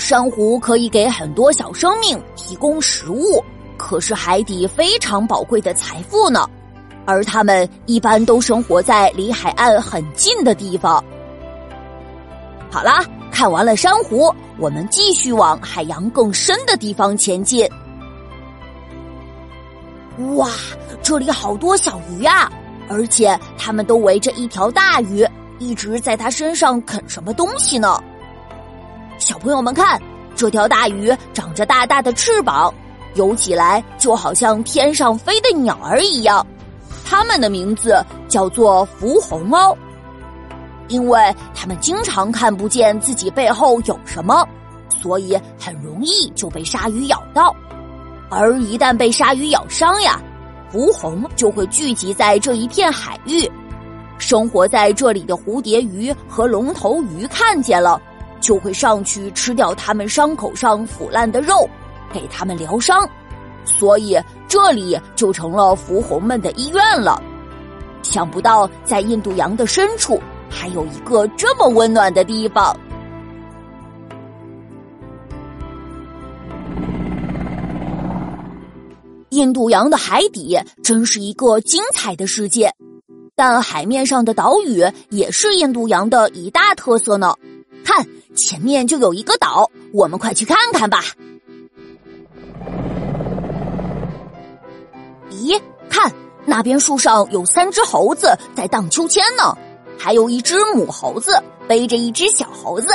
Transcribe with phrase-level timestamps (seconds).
[0.00, 3.44] 珊瑚可以给很多小生命提供食物，
[3.76, 6.48] 可是海底非常宝贵的财富呢。
[7.04, 11.04] 而它们一般都生活在离海岸很近的地方。
[12.70, 17.68] 好啦，看完了珊瑚，我们继续往海洋更深的地方前进。
[20.34, 20.48] 哇，
[21.02, 22.50] 这里好多小鱼啊！
[22.88, 25.26] 而且它们都围着一条大鱼，
[25.58, 28.02] 一直在它身上啃什么东西呢？
[29.20, 30.00] 小朋友们看，
[30.34, 32.72] 这条大鱼长着大大的翅膀，
[33.14, 36.44] 游起来就好像天上飞的鸟儿一样。
[37.04, 39.76] 它们的名字叫做浮红猫，
[40.88, 44.42] 因为它们经常看不见自己背后有什么，
[45.02, 47.54] 所以很容易就被鲨鱼咬到。
[48.30, 50.18] 而一旦被鲨鱼咬伤呀，
[50.70, 53.50] 浮红就会聚集在这一片海域，
[54.16, 58.00] 生活在这里的蝴蝶鱼和龙头鱼看见了，
[58.40, 61.68] 就会上去吃掉它们伤口上腐烂的肉，
[62.12, 63.08] 给它们疗伤，
[63.64, 67.22] 所以这里就成了符红们的医院了。
[68.02, 72.74] 想不到在印度洋的深处还有一个这么温暖的地方。
[79.28, 82.74] 印度洋的海底真是一个精彩的世界，
[83.36, 87.34] 但海面上的岛屿也是印度洋的一大特色呢。
[87.84, 88.04] 看，
[88.40, 91.04] 前面就有一个岛，我们快去看看吧。
[95.30, 95.60] 咦，
[95.90, 96.10] 看
[96.46, 99.54] 那边树上有三只猴子在荡秋千呢，
[99.98, 101.38] 还有一只母猴子
[101.68, 102.88] 背着一只小猴子。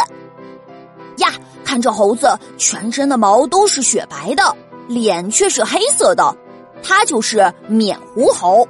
[1.17, 1.31] 呀，
[1.63, 4.43] 看这猴子全身的毛都是雪白的。
[4.87, 6.35] 脸却是黑色的，
[6.83, 8.67] 它就是缅狐猴。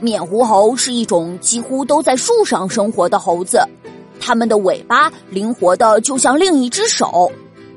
[0.00, 3.60] 缅狐猴是一种几乎都在树上生活的猴子，
[4.28, 7.32] 它们的尾巴灵活的就像另一只手，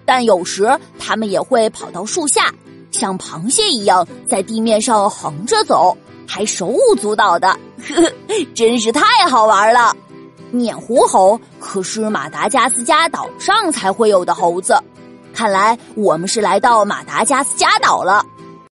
[0.05, 2.53] 但有时它们也会跑到树下，
[2.91, 5.95] 像螃蟹一样在地面上横着走，
[6.28, 7.47] 还手舞足蹈的，
[7.88, 8.11] 呵呵，
[8.53, 9.95] 真是太好玩了。
[10.51, 14.78] 缅狐猴可是马达加斯加岛上才会有的猴子。
[15.34, 18.25] 看来我们是来到马达加斯加岛了。